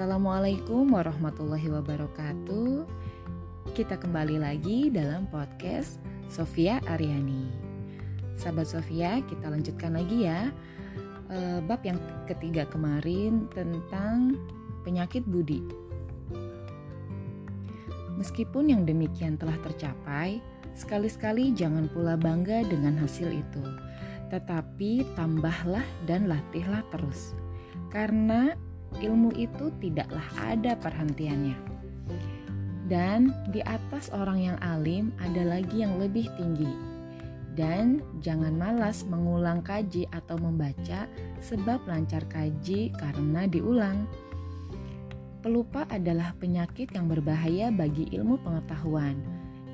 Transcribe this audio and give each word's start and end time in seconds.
Assalamualaikum 0.00 0.96
warahmatullahi 0.96 1.68
wabarakatuh. 1.76 2.88
Kita 3.76 4.00
kembali 4.00 4.40
lagi 4.40 4.88
dalam 4.88 5.28
podcast 5.28 6.00
Sofia 6.32 6.80
Aryani. 6.88 7.44
Sahabat 8.32 8.72
Sofia, 8.72 9.20
kita 9.28 9.52
lanjutkan 9.52 10.00
lagi 10.00 10.24
ya. 10.24 10.48
E, 11.28 11.60
bab 11.68 11.84
yang 11.84 12.00
ketiga 12.24 12.64
kemarin 12.72 13.44
tentang 13.52 14.40
penyakit 14.88 15.20
budi. 15.28 15.60
Meskipun 18.16 18.72
yang 18.72 18.88
demikian 18.88 19.36
telah 19.36 19.60
tercapai, 19.60 20.40
sekali-sekali 20.72 21.52
jangan 21.52 21.92
pula 21.92 22.16
bangga 22.16 22.64
dengan 22.64 22.96
hasil 23.04 23.28
itu. 23.28 23.64
Tetapi 24.32 25.12
tambahlah 25.12 25.84
dan 26.08 26.24
latihlah 26.24 26.88
terus. 26.88 27.36
Karena 27.92 28.56
ilmu 28.98 29.30
itu 29.38 29.70
tidaklah 29.78 30.26
ada 30.42 30.74
perhentiannya. 30.74 31.54
Dan 32.90 33.30
di 33.54 33.62
atas 33.62 34.10
orang 34.10 34.42
yang 34.42 34.58
alim 34.58 35.14
ada 35.22 35.46
lagi 35.46 35.86
yang 35.86 35.94
lebih 36.02 36.26
tinggi. 36.34 36.74
Dan 37.54 38.02
jangan 38.18 38.58
malas 38.58 39.06
mengulang 39.06 39.62
kaji 39.62 40.10
atau 40.10 40.34
membaca 40.42 41.06
sebab 41.38 41.86
lancar 41.86 42.26
kaji 42.26 42.90
karena 42.98 43.46
diulang. 43.46 44.10
Pelupa 45.40 45.86
adalah 45.86 46.34
penyakit 46.42 46.90
yang 46.90 47.06
berbahaya 47.06 47.70
bagi 47.70 48.10
ilmu 48.10 48.42
pengetahuan. 48.42 49.16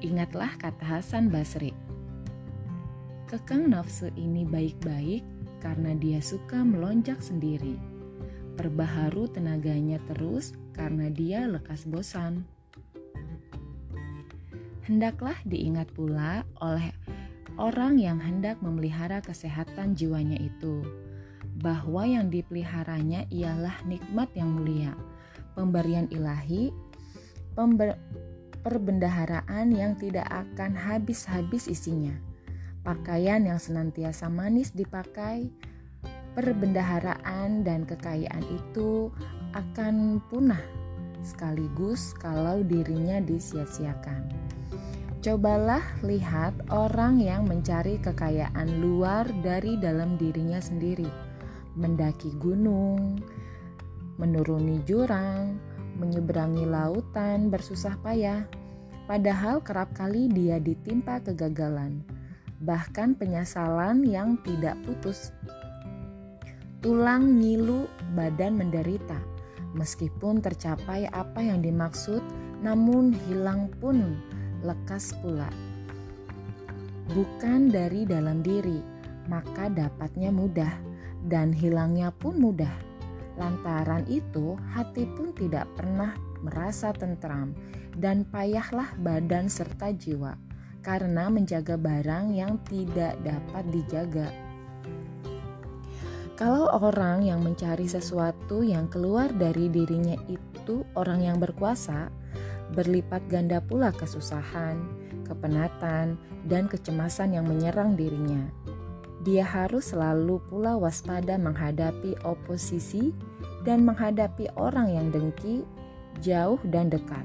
Ingatlah 0.04 0.52
kata 0.60 0.84
Hasan 0.84 1.32
Basri. 1.32 1.72
Kekang 3.26 3.72
nafsu 3.72 4.12
ini 4.14 4.44
baik-baik 4.46 5.24
karena 5.58 5.96
dia 5.96 6.20
suka 6.22 6.62
melonjak 6.62 7.18
sendiri 7.18 7.95
perbaharu 8.56 9.28
tenaganya 9.28 10.00
terus 10.08 10.56
karena 10.72 11.12
dia 11.12 11.44
lekas 11.44 11.84
bosan. 11.84 12.48
Hendaklah 14.88 15.36
diingat 15.44 15.92
pula 15.92 16.42
oleh 16.62 16.94
orang 17.60 18.00
yang 18.00 18.22
hendak 18.22 18.60
memelihara 18.64 19.20
kesehatan 19.20 19.92
jiwanya 19.92 20.38
itu, 20.40 20.84
bahwa 21.60 22.04
yang 22.04 22.28
dipeliharanya 22.28 23.24
ialah 23.32 23.76
nikmat 23.88 24.28
yang 24.36 24.52
mulia, 24.52 24.92
pemberian 25.56 26.06
ilahi, 26.12 26.70
pember 27.56 27.96
perbendaharaan 28.60 29.70
yang 29.70 29.94
tidak 29.94 30.26
akan 30.30 30.74
habis-habis 30.74 31.70
isinya, 31.70 32.14
pakaian 32.82 33.46
yang 33.46 33.58
senantiasa 33.58 34.26
manis 34.26 34.74
dipakai, 34.74 35.50
perbendaharaan 36.36 37.64
dan 37.64 37.88
kekayaan 37.88 38.44
itu 38.44 39.08
akan 39.56 40.20
punah 40.28 40.60
sekaligus 41.24 42.12
kalau 42.14 42.60
dirinya 42.60 43.18
disia-siakan. 43.24 44.28
Cobalah 45.24 45.82
lihat 46.06 46.54
orang 46.70 47.18
yang 47.18 47.50
mencari 47.50 47.98
kekayaan 47.98 48.78
luar 48.78 49.26
dari 49.42 49.74
dalam 49.80 50.14
dirinya 50.14 50.62
sendiri, 50.62 51.08
mendaki 51.74 52.30
gunung, 52.38 53.18
menuruni 54.22 54.78
jurang, 54.86 55.58
menyeberangi 55.98 56.68
lautan 56.68 57.50
bersusah 57.50 57.98
payah, 58.06 58.46
padahal 59.10 59.58
kerap 59.66 59.90
kali 59.98 60.30
dia 60.30 60.62
ditimpa 60.62 61.18
kegagalan, 61.26 62.06
bahkan 62.62 63.18
penyesalan 63.18 64.06
yang 64.06 64.38
tidak 64.46 64.78
putus 64.86 65.34
tulang 66.86 67.42
ngilu, 67.42 67.90
badan 68.14 68.62
menderita. 68.62 69.18
Meskipun 69.74 70.38
tercapai 70.38 71.10
apa 71.10 71.42
yang 71.42 71.58
dimaksud, 71.58 72.22
namun 72.62 73.10
hilang 73.26 73.66
pun 73.82 74.14
lekas 74.62 75.10
pula. 75.18 75.50
Bukan 77.10 77.74
dari 77.74 78.06
dalam 78.06 78.38
diri, 78.38 78.78
maka 79.26 79.66
dapatnya 79.66 80.30
mudah 80.30 80.70
dan 81.26 81.50
hilangnya 81.50 82.14
pun 82.14 82.38
mudah. 82.38 82.70
Lantaran 83.34 84.06
itu, 84.06 84.54
hati 84.70 85.10
pun 85.18 85.34
tidak 85.34 85.66
pernah 85.74 86.14
merasa 86.38 86.94
tentram 86.94 87.50
dan 87.98 88.22
payahlah 88.30 88.94
badan 89.02 89.50
serta 89.50 89.90
jiwa 89.90 90.38
karena 90.86 91.26
menjaga 91.34 91.74
barang 91.74 92.30
yang 92.30 92.62
tidak 92.62 93.18
dapat 93.26 93.64
dijaga. 93.74 94.45
Kalau 96.36 96.68
orang 96.68 97.24
yang 97.24 97.40
mencari 97.40 97.88
sesuatu 97.88 98.60
yang 98.60 98.92
keluar 98.92 99.32
dari 99.32 99.72
dirinya 99.72 100.20
itu 100.28 100.84
orang 100.92 101.24
yang 101.24 101.40
berkuasa, 101.40 102.12
berlipat 102.76 103.24
ganda 103.32 103.56
pula 103.64 103.88
kesusahan, 103.96 104.76
kepenatan, 105.24 106.20
dan 106.44 106.68
kecemasan 106.68 107.40
yang 107.40 107.48
menyerang 107.48 107.96
dirinya. 107.96 108.52
Dia 109.24 109.48
harus 109.48 109.96
selalu 109.96 110.36
pula 110.52 110.76
waspada 110.76 111.40
menghadapi 111.40 112.20
oposisi 112.20 113.16
dan 113.64 113.88
menghadapi 113.88 114.52
orang 114.60 114.92
yang 114.92 115.08
dengki, 115.08 115.64
jauh 116.20 116.60
dan 116.68 116.92
dekat. 116.92 117.24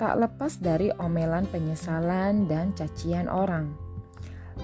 Tak 0.00 0.16
lepas 0.16 0.56
dari 0.64 0.88
omelan 0.96 1.44
penyesalan 1.52 2.48
dan 2.48 2.72
cacian 2.72 3.28
orang 3.28 3.87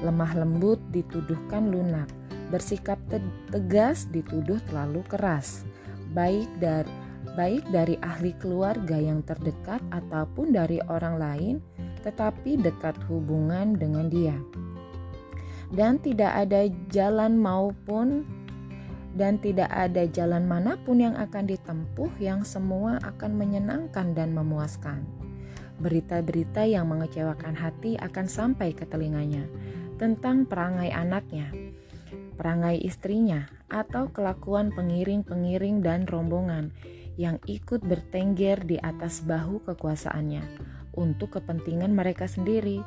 lemah 0.03 0.33
lembut 0.35 0.81
dituduhkan 0.91 1.71
lunak, 1.71 2.11
bersikap 2.51 2.99
tegas 3.53 4.09
dituduh 4.11 4.59
terlalu 4.67 5.05
keras, 5.07 5.69
baik 6.17 6.49
dari 6.59 6.91
baik 7.35 7.67
dari 7.75 7.99
ahli 7.99 8.31
keluarga 8.39 8.95
yang 8.95 9.25
terdekat 9.27 9.83
ataupun 9.91 10.55
dari 10.55 10.79
orang 10.87 11.19
lain, 11.19 11.55
tetapi 12.07 12.61
dekat 12.61 12.95
hubungan 13.11 13.75
dengan 13.75 14.07
dia. 14.07 14.39
Dan 15.75 15.99
tidak 15.99 16.31
ada 16.31 16.71
jalan 16.95 17.35
maupun 17.35 18.23
dan 19.15 19.39
tidak 19.43 19.71
ada 19.71 20.07
jalan 20.11 20.47
mana 20.47 20.79
pun 20.83 21.03
yang 21.03 21.15
akan 21.19 21.47
ditempuh 21.47 22.11
yang 22.23 22.47
semua 22.47 23.03
akan 23.03 23.35
menyenangkan 23.35 24.15
dan 24.15 24.31
memuaskan. 24.35 25.03
Berita-berita 25.83 26.63
yang 26.63 26.87
mengecewakan 26.87 27.59
hati 27.59 27.99
akan 27.99 28.31
sampai 28.31 28.71
ke 28.71 28.87
telinganya, 28.87 29.43
tentang 30.05 30.45
perangai 30.45 30.93
anaknya, 30.93 31.49
perangai 32.37 32.77
istrinya, 32.77 33.49
atau 33.73 34.13
kelakuan 34.13 34.69
pengiring-pengiring 34.77 35.81
dan 35.81 36.05
rombongan 36.05 36.77
yang 37.17 37.41
ikut 37.49 37.81
bertengger 37.81 38.61
di 38.69 38.77
atas 38.85 39.25
bahu 39.25 39.65
kekuasaannya 39.65 40.45
untuk 40.93 41.41
kepentingan 41.41 41.97
mereka 41.97 42.29
sendiri, 42.29 42.85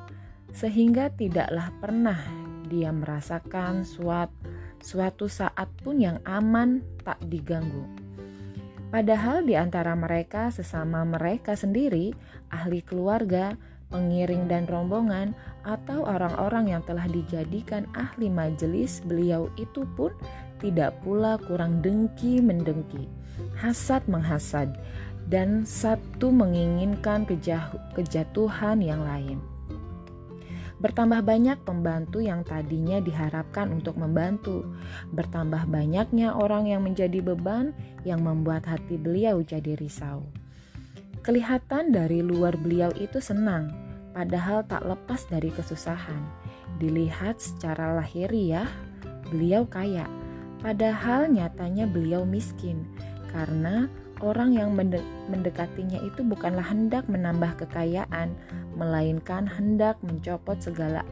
sehingga 0.54 1.10
tidaklah 1.10 1.74
pernah 1.82 2.22
dia 2.70 2.94
merasakan 2.94 3.82
suatu, 3.82 4.38
suatu 4.78 5.26
saat 5.26 5.74
pun 5.82 5.98
yang 5.98 6.22
aman 6.22 6.86
tak 7.02 7.18
diganggu. 7.26 7.82
Padahal 8.94 9.42
di 9.42 9.58
antara 9.58 9.98
mereka 9.98 10.54
sesama 10.54 11.02
mereka 11.02 11.58
sendiri, 11.58 12.14
ahli 12.54 12.86
keluarga, 12.86 13.58
pengiring 13.88 14.48
dan 14.52 14.68
rombongan, 14.68 15.32
atau 15.68 16.08
orang-orang 16.08 16.72
yang 16.72 16.84
telah 16.88 17.04
dijadikan 17.12 17.84
ahli 17.92 18.32
majelis 18.32 19.04
beliau 19.04 19.52
itu 19.60 19.84
pun 20.00 20.16
tidak 20.64 20.96
pula 21.04 21.36
kurang 21.44 21.84
dengki 21.84 22.40
mendengki, 22.40 23.12
hasad 23.60 24.02
menghasad, 24.08 24.72
dan 25.28 25.68
satu 25.68 26.32
menginginkan 26.32 27.28
kejatuhan 27.94 28.80
yang 28.80 29.04
lain. 29.04 29.44
Bertambah 30.78 31.26
banyak 31.26 31.58
pembantu 31.66 32.22
yang 32.22 32.46
tadinya 32.46 33.02
diharapkan 33.02 33.74
untuk 33.74 33.98
membantu, 33.98 34.62
bertambah 35.10 35.66
banyaknya 35.68 36.38
orang 36.38 36.70
yang 36.70 36.86
menjadi 36.86 37.18
beban 37.20 37.74
yang 38.06 38.22
membuat 38.22 38.64
hati 38.70 38.96
beliau 38.96 39.42
jadi 39.42 39.74
risau. 39.74 40.22
Kelihatan 41.26 41.92
dari 41.92 42.22
luar 42.22 42.56
beliau 42.56 42.94
itu 42.94 43.18
senang, 43.18 43.87
padahal 44.18 44.66
tak 44.66 44.82
lepas 44.82 45.30
dari 45.30 45.54
kesusahan. 45.54 46.26
Dilihat 46.82 47.38
secara 47.38 48.02
lahiriah, 48.02 48.66
beliau 49.30 49.70
kaya, 49.70 50.10
padahal 50.66 51.30
nyatanya 51.30 51.86
beliau 51.86 52.26
miskin 52.26 52.82
karena 53.30 53.86
orang 54.26 54.58
yang 54.58 54.74
mendekatinya 55.30 56.02
itu 56.02 56.26
bukanlah 56.26 56.66
hendak 56.66 57.06
menambah 57.06 57.62
kekayaan, 57.62 58.34
melainkan 58.74 59.46
hendak 59.46 60.02
mencopot 60.02 60.58
segala 60.58 61.06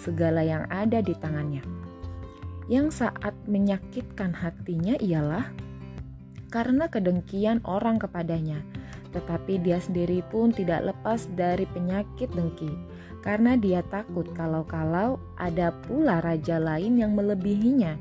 segala 0.00 0.40
yang 0.40 0.64
ada 0.72 1.04
di 1.04 1.12
tangannya. 1.12 1.60
Yang 2.72 3.04
saat 3.04 3.36
menyakitkan 3.44 4.32
hatinya 4.32 4.96
ialah 4.96 5.52
karena 6.48 6.88
kedengkian 6.88 7.60
orang 7.68 8.00
kepadanya 8.00 8.64
tetapi 9.16 9.56
dia 9.64 9.80
sendiri 9.80 10.20
pun 10.28 10.52
tidak 10.52 10.92
lepas 10.92 11.24
dari 11.32 11.64
penyakit 11.72 12.28
dengki, 12.36 12.68
karena 13.24 13.56
dia 13.56 13.80
takut 13.88 14.28
kalau-kalau 14.36 15.16
ada 15.40 15.72
pula 15.88 16.20
raja 16.20 16.60
lain 16.60 17.00
yang 17.00 17.16
melebihinya, 17.16 17.96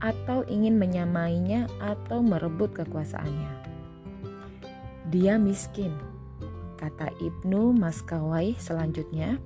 atau 0.00 0.40
ingin 0.48 0.80
menyamainya 0.80 1.68
atau 1.84 2.24
merebut 2.24 2.72
kekuasaannya. 2.72 3.52
Dia 5.12 5.36
miskin, 5.36 5.92
kata 6.80 7.12
Ibnu 7.20 7.76
Maskawai 7.76 8.56
selanjutnya. 8.56 9.36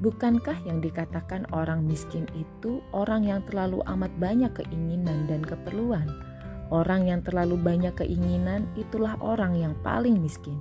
Bukankah 0.00 0.64
yang 0.64 0.80
dikatakan 0.80 1.44
orang 1.52 1.84
miskin 1.84 2.24
itu 2.32 2.80
orang 2.92 3.24
yang 3.28 3.44
terlalu 3.44 3.84
amat 3.84 4.12
banyak 4.16 4.52
keinginan 4.56 5.28
dan 5.28 5.44
keperluan? 5.44 6.29
Orang 6.70 7.10
yang 7.10 7.20
terlalu 7.26 7.58
banyak 7.58 7.98
keinginan 7.98 8.70
itulah 8.78 9.18
orang 9.18 9.58
yang 9.58 9.74
paling 9.82 10.22
miskin. 10.22 10.56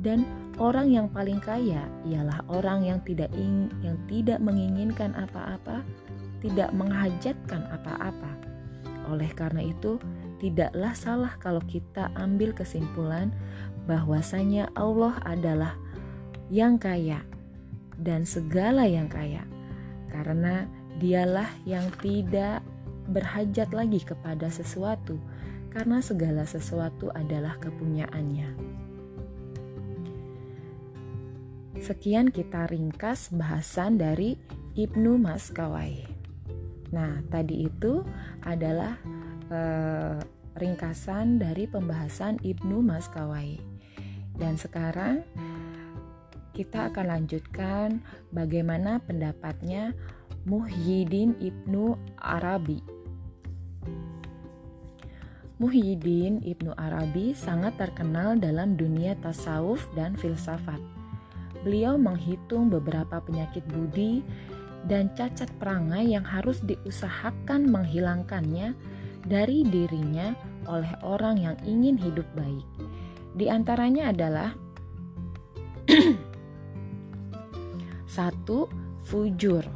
Dan 0.00 0.24
orang 0.56 0.88
yang 0.88 1.06
paling 1.12 1.42
kaya 1.42 1.84
ialah 2.08 2.40
orang 2.48 2.86
yang 2.86 2.98
tidak 3.04 3.28
ing, 3.36 3.68
yang 3.84 4.00
tidak 4.08 4.40
menginginkan 4.40 5.12
apa-apa, 5.12 5.84
tidak 6.40 6.72
menghajatkan 6.72 7.68
apa-apa. 7.68 8.32
Oleh 9.12 9.28
karena 9.36 9.66
itu, 9.66 10.00
tidaklah 10.40 10.94
salah 10.96 11.32
kalau 11.36 11.60
kita 11.68 12.08
ambil 12.16 12.56
kesimpulan 12.56 13.28
bahwasanya 13.84 14.72
Allah 14.72 15.20
adalah 15.26 15.76
yang 16.48 16.80
kaya 16.80 17.20
dan 18.00 18.24
segala 18.24 18.88
yang 18.88 19.10
kaya, 19.10 19.44
karena 20.08 20.64
Dialah 21.00 21.48
yang 21.64 21.88
tidak 22.04 22.60
berhajat 23.08 23.72
lagi 23.72 24.04
kepada 24.04 24.52
sesuatu, 24.52 25.16
karena 25.70 26.02
segala 26.02 26.42
sesuatu 26.44 27.08
adalah 27.14 27.56
kepunyaannya. 27.62 28.78
Sekian 31.80 32.28
kita 32.28 32.68
ringkas 32.68 33.32
bahasan 33.32 33.96
dari 33.96 34.36
Ibnu 34.76 35.16
Maskawai. 35.16 36.04
Nah, 36.92 37.24
tadi 37.32 37.64
itu 37.70 38.04
adalah 38.44 39.00
eh, 39.48 40.20
ringkasan 40.60 41.40
dari 41.40 41.64
pembahasan 41.64 42.36
Ibnu 42.44 42.84
Maskawai. 42.84 43.56
Dan 44.36 44.60
sekarang 44.60 45.24
kita 46.52 46.92
akan 46.92 47.06
lanjutkan 47.16 48.04
bagaimana 48.28 49.00
pendapatnya 49.00 49.96
Muhyiddin 50.44 51.32
Ibnu 51.40 51.96
Arabi. 52.20 52.99
Muhyiddin 55.60 56.40
Ibnu 56.40 56.72
Arabi 56.72 57.36
sangat 57.36 57.76
terkenal 57.76 58.40
dalam 58.40 58.80
dunia 58.80 59.12
tasawuf 59.20 59.84
dan 59.92 60.16
filsafat. 60.16 60.80
Beliau 61.60 62.00
menghitung 62.00 62.72
beberapa 62.72 63.20
penyakit 63.20 63.60
budi 63.68 64.24
dan 64.88 65.12
cacat 65.12 65.52
perangai 65.60 66.16
yang 66.16 66.24
harus 66.24 66.64
diusahakan 66.64 67.68
menghilangkannya 67.68 68.72
dari 69.28 69.60
dirinya 69.68 70.32
oleh 70.64 70.96
orang 71.04 71.36
yang 71.36 71.56
ingin 71.68 72.00
hidup 72.00 72.24
baik. 72.32 72.64
Di 73.36 73.52
antaranya 73.52 74.16
adalah 74.16 74.56
Satu, 78.16 78.64
fujur. 79.04 79.68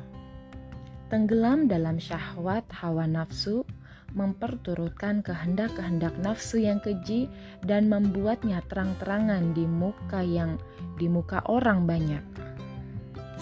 Tenggelam 1.13 1.69
dalam 1.69 2.01
syahwat 2.01 2.65
hawa 2.73 3.05
nafsu, 3.05 3.69
memperturutkan 4.15 5.21
kehendak-kehendak 5.27 6.15
nafsu 6.23 6.63
yang 6.63 6.79
keji 6.79 7.27
dan 7.67 7.91
membuatnya 7.91 8.63
terang-terangan 8.71 9.53
di 9.53 9.67
muka 9.67 10.23
yang 10.23 10.57
di 10.97 11.11
muka 11.11 11.43
orang 11.51 11.85
banyak. 11.85 12.23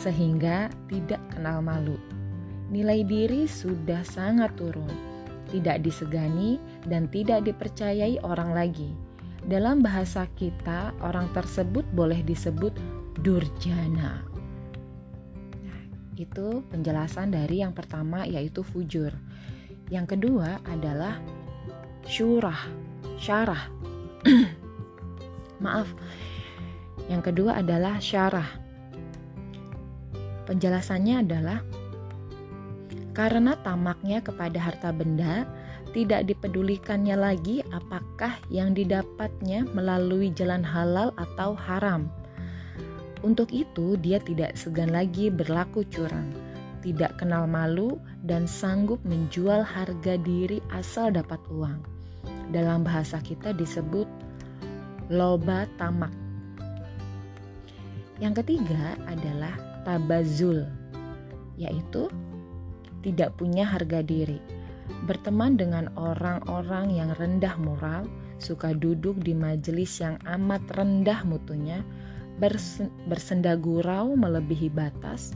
Sehingga 0.01 0.73
tidak 0.89 1.21
kenal 1.31 1.61
malu. 1.61 2.01
Nilai 2.73 3.05
diri 3.05 3.45
sudah 3.45 4.01
sangat 4.01 4.57
turun, 4.57 4.89
tidak 5.53 5.85
disegani 5.85 6.57
dan 6.89 7.05
tidak 7.13 7.45
dipercayai 7.45 8.17
orang 8.25 8.57
lagi. 8.57 8.97
Dalam 9.45 9.85
bahasa 9.85 10.25
kita, 10.41 10.97
orang 11.05 11.29
tersebut 11.37 11.85
boleh 11.93 12.25
disebut 12.25 12.73
durjana. 13.21 14.25
Itu 16.17 16.63
penjelasan 16.71 17.35
dari 17.35 17.61
yang 17.61 17.75
pertama 17.75 18.23
yaitu 18.25 18.63
fujur. 18.63 19.13
Yang 19.89 20.17
kedua 20.17 20.61
adalah 20.69 21.19
syurah, 22.07 22.69
syarah. 23.19 23.67
Maaf. 25.65 25.89
Yang 27.11 27.33
kedua 27.33 27.59
adalah 27.59 27.99
syarah. 27.99 28.47
Penjelasannya 30.47 31.23
adalah 31.25 31.59
karena 33.13 33.59
tamaknya 33.61 34.25
kepada 34.25 34.59
harta 34.59 34.91
benda, 34.95 35.45
tidak 35.93 36.25
dipedulikannya 36.31 37.17
lagi 37.19 37.61
apakah 37.75 38.39
yang 38.49 38.73
didapatnya 38.73 39.69
melalui 39.77 40.33
jalan 40.33 40.65
halal 40.65 41.13
atau 41.21 41.53
haram 41.53 42.09
untuk 43.23 43.55
itu, 43.55 43.95
dia 44.03 44.19
tidak 44.19 44.59
segan 44.59 44.91
lagi 44.91 45.31
berlaku 45.31 45.87
curang, 45.87 46.27
tidak 46.83 47.17
kenal 47.23 47.47
malu, 47.47 47.97
dan 48.27 48.45
sanggup 48.51 48.99
menjual 49.07 49.63
harga 49.63 50.19
diri 50.21 50.59
asal 50.75 51.15
dapat 51.15 51.39
uang. 51.49 51.79
Dalam 52.51 52.85
bahasa 52.85 53.23
kita 53.23 53.55
disebut 53.55 54.05
loba 55.09 55.65
tamak. 55.81 56.13
Yang 58.21 58.45
ketiga 58.45 58.95
adalah 59.09 59.55
tabazul, 59.83 60.67
yaitu 61.59 62.07
tidak 63.03 63.35
punya 63.35 63.67
harga 63.67 63.99
diri, 64.03 64.39
berteman 65.11 65.59
dengan 65.59 65.91
orang-orang 65.99 66.95
yang 66.95 67.11
rendah 67.19 67.59
moral, 67.59 68.07
suka 68.39 68.75
duduk 68.75 69.19
di 69.23 69.35
majelis 69.35 69.99
yang 69.99 70.19
amat 70.23 70.63
rendah 70.79 71.27
mutunya, 71.27 71.83
bersenda 73.11 73.59
gurau 73.59 74.15
melebihi 74.15 74.71
batas, 74.71 75.35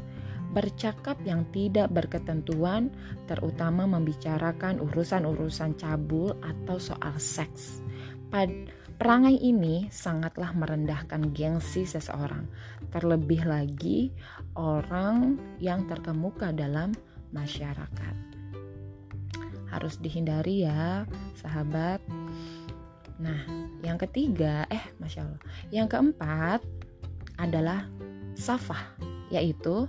bercakap 0.56 1.20
yang 1.28 1.44
tidak 1.52 1.92
berketentuan, 1.92 2.88
terutama 3.28 3.84
membicarakan 3.84 4.80
urusan-urusan 4.80 5.76
cabul 5.76 6.32
atau 6.40 6.80
soal 6.80 7.12
seks. 7.20 7.84
Pad 8.32 8.48
perangai 8.96 9.36
ini 9.36 9.84
sangatlah 9.92 10.56
merendahkan 10.56 11.28
gengsi 11.36 11.84
seseorang, 11.84 12.48
terlebih 12.88 13.44
lagi 13.44 14.16
orang 14.56 15.36
yang 15.60 15.84
terkemuka 15.84 16.56
dalam 16.56 16.96
masyarakat. 17.36 18.16
Harus 19.68 20.00
dihindari 20.00 20.64
ya, 20.64 21.04
sahabat. 21.36 22.00
Nah, 23.20 23.44
yang 23.84 24.00
ketiga, 24.00 24.64
eh, 24.72 24.80
masya 24.96 25.28
Allah, 25.28 25.42
yang 25.68 25.84
keempat 25.84 26.64
adalah 27.36 27.84
safah, 28.32 28.96
yaitu 29.28 29.84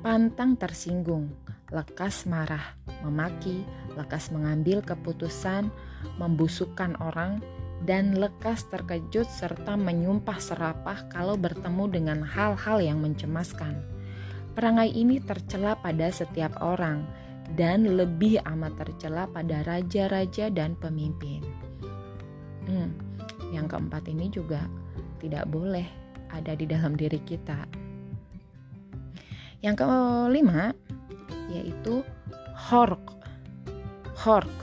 pantang 0.00 0.56
tersinggung, 0.56 1.30
lekas 1.70 2.26
marah, 2.26 2.74
memaki, 3.06 3.62
lekas 3.94 4.34
mengambil 4.34 4.82
keputusan, 4.82 5.70
membusukkan 6.18 6.98
orang, 7.00 7.38
dan 7.84 8.16
lekas 8.16 8.68
terkejut 8.68 9.24
serta 9.28 9.76
menyumpah 9.76 10.36
serapah 10.36 11.08
kalau 11.08 11.36
bertemu 11.36 11.84
dengan 11.88 12.18
hal-hal 12.20 12.80
yang 12.80 13.00
mencemaskan. 13.00 13.80
Perangai 14.52 14.92
ini 14.92 15.22
tercela 15.22 15.78
pada 15.78 16.12
setiap 16.12 16.52
orang 16.60 17.06
dan 17.56 17.86
lebih 17.86 18.42
amat 18.44 18.76
tercela 18.76 19.24
pada 19.30 19.64
raja-raja 19.64 20.52
dan 20.52 20.76
pemimpin. 20.76 21.40
Hmm, 22.68 22.92
yang 23.50 23.66
keempat 23.66 24.06
ini 24.06 24.28
juga 24.28 24.66
tidak 25.18 25.48
boleh 25.48 25.86
ada 26.30 26.54
di 26.54 26.68
dalam 26.68 26.94
diri 26.94 27.18
kita. 27.24 27.89
Yang 29.60 29.84
kelima 29.84 30.72
yaitu 31.52 32.04
hork. 32.56 33.04
Hork 34.16 34.60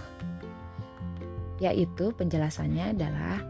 yaitu 1.58 2.14
penjelasannya 2.14 2.94
adalah 2.94 3.42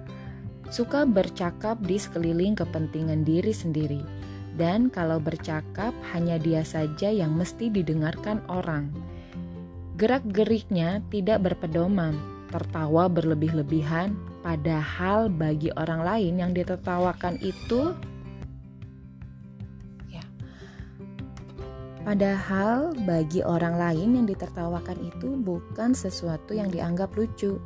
suka 0.72 1.04
bercakap 1.08 1.80
di 1.84 2.00
sekeliling 2.00 2.56
kepentingan 2.56 3.24
diri 3.24 3.52
sendiri 3.52 4.00
dan 4.58 4.90
kalau 4.90 5.22
bercakap 5.22 5.94
hanya 6.12 6.42
dia 6.42 6.66
saja 6.66 7.14
yang 7.14 7.38
mesti 7.38 7.70
didengarkan 7.70 8.42
orang. 8.50 8.90
Gerak-geriknya 10.02 11.02
tidak 11.14 11.46
berpedoman, 11.46 12.18
tertawa 12.50 13.06
berlebih-lebihan, 13.06 14.18
padahal 14.42 15.30
bagi 15.30 15.70
orang 15.78 16.02
lain 16.02 16.34
yang 16.42 16.52
ditertawakan 16.58 17.38
itu 17.42 17.94
Padahal 22.08 22.96
bagi 23.04 23.44
orang 23.44 23.76
lain 23.76 24.16
yang 24.16 24.24
ditertawakan 24.32 24.96
itu 25.12 25.36
bukan 25.44 25.92
sesuatu 25.92 26.56
yang 26.56 26.72
dianggap 26.72 27.12
lucu. 27.20 27.60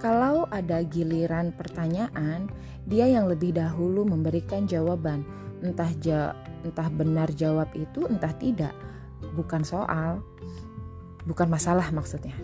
Kalau 0.00 0.48
ada 0.48 0.80
giliran 0.80 1.52
pertanyaan, 1.52 2.48
dia 2.88 3.04
yang 3.04 3.28
lebih 3.28 3.52
dahulu 3.52 4.08
memberikan 4.08 4.64
jawaban. 4.64 5.28
Entah 5.60 5.92
ja, 6.00 6.32
entah 6.64 6.88
benar 6.88 7.36
jawab 7.36 7.68
itu, 7.76 8.08
entah 8.08 8.32
tidak. 8.40 8.72
Bukan 9.36 9.60
soal. 9.60 10.24
bukan 11.28 11.52
masalah 11.52 11.86
maksudnya. 11.92 12.34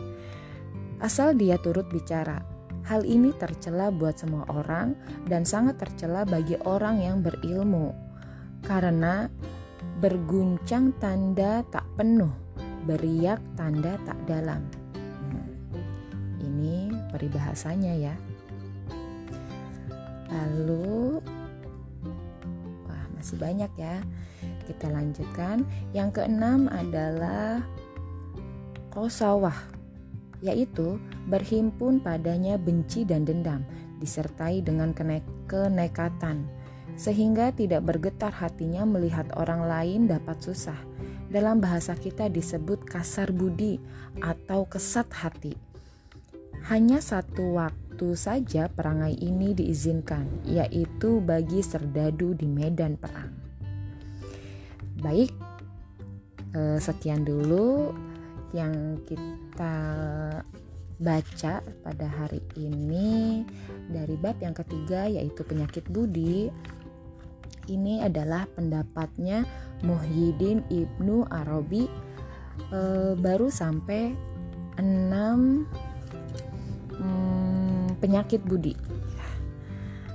Asal 1.00 1.33
dia 1.33 1.57
turut 1.57 1.88
bicara. 1.88 2.45
Hal 2.85 3.09
ini 3.09 3.33
tercela 3.33 3.88
buat 3.88 4.21
semua 4.21 4.45
orang 4.52 4.93
dan 5.25 5.49
sangat 5.49 5.81
tercela 5.81 6.28
bagi 6.28 6.61
orang 6.69 7.00
yang 7.00 7.25
berilmu. 7.25 7.97
Karena 8.62 9.33
berguncang 9.99 10.92
tanda 11.00 11.64
tak 11.73 11.85
penuh, 11.97 12.30
beriak 12.85 13.40
tanda 13.57 13.97
tak 14.04 14.18
dalam. 14.28 14.62
Hmm, 14.95 15.49
ini 16.45 16.92
peribahasanya 17.11 17.95
ya. 17.97 18.14
Lalu 20.28 21.18
wah 22.85 23.04
masih 23.16 23.40
banyak 23.40 23.73
ya. 23.80 24.04
Kita 24.68 24.92
lanjutkan. 24.92 25.64
Yang 25.97 26.21
keenam 26.21 26.68
adalah 26.68 27.64
kosawah, 28.92 29.57
yaitu 30.45 31.00
berhimpun 31.26 32.04
padanya 32.04 32.61
benci 32.61 33.09
dan 33.09 33.25
dendam, 33.25 33.64
disertai 33.99 34.61
dengan 34.61 34.92
kenekatan, 35.49 36.45
sehingga 36.99 37.55
tidak 37.55 37.87
bergetar 37.87 38.35
hatinya 38.35 38.83
melihat 38.83 39.31
orang 39.38 39.64
lain 39.71 40.11
dapat 40.11 40.43
susah. 40.43 40.76
Dalam 41.31 41.62
bahasa 41.62 41.95
kita 41.95 42.26
disebut 42.26 42.83
kasar 42.83 43.31
budi 43.31 43.78
atau 44.19 44.67
kesat 44.67 45.07
hati. 45.14 45.55
Hanya 46.67 46.99
satu 46.99 47.57
waktu 47.57 48.19
saja 48.19 48.67
perangai 48.67 49.14
ini 49.14 49.55
diizinkan, 49.55 50.26
yaitu 50.43 51.23
bagi 51.23 51.62
serdadu 51.62 52.35
di 52.35 52.50
medan 52.50 52.99
perang. 52.99 53.31
Baik, 54.99 55.31
eh, 56.59 56.78
sekian 56.83 57.23
dulu 57.23 57.95
yang 58.50 58.99
kita 59.05 59.76
baca 60.99 61.62
pada 61.62 62.07
hari 62.11 62.43
ini 62.59 63.47
dari 63.87 64.19
bab 64.19 64.35
yang 64.43 64.57
ketiga 64.57 65.07
yaitu 65.07 65.47
penyakit 65.47 65.87
budi. 65.87 66.50
Ini 67.68 68.08
adalah 68.08 68.48
pendapatnya 68.56 69.44
Muhyiddin 69.84 70.64
Ibnu 70.72 71.28
Arabi 71.28 71.84
e, 72.72 72.80
baru 73.14 73.52
sampai 73.52 74.16
enam 74.80 75.68
hmm, 76.96 78.00
penyakit 78.00 78.40
budi 78.42 78.72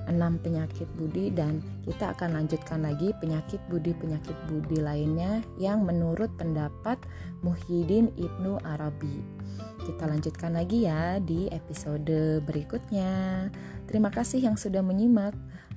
enam 0.07 0.39
penyakit 0.39 0.87
budi 0.99 1.31
dan 1.31 1.63
kita 1.87 2.11
akan 2.15 2.35
lanjutkan 2.35 2.83
lagi 2.83 3.15
penyakit 3.17 3.59
budi-penyakit 3.71 4.35
budi 4.51 4.79
lainnya 4.79 5.41
yang 5.59 5.87
menurut 5.87 6.31
pendapat 6.35 6.99
Muhyiddin 7.43 8.11
Ibnu 8.15 8.59
Arabi. 8.63 9.23
Kita 9.83 10.07
lanjutkan 10.07 10.55
lagi 10.55 10.87
ya 10.87 11.19
di 11.19 11.51
episode 11.51 12.39
berikutnya. 12.47 13.47
Terima 13.87 14.07
kasih 14.11 14.39
yang 14.39 14.55
sudah 14.55 14.79
menyimak. 14.79 15.35